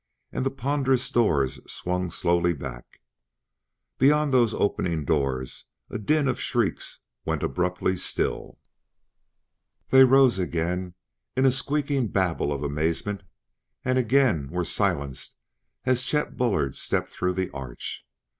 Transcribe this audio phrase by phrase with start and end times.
[0.31, 3.01] and the ponderous doors swung slowly back.
[3.99, 8.57] Beyond those opening doors a din of shrieks went abruptly still.
[9.91, 10.95] They rose again
[11.35, 13.25] in a squeaking babel of amazement
[13.85, 15.37] and again were silenced
[15.85, 18.03] as Chet Bullard stepped through the arch.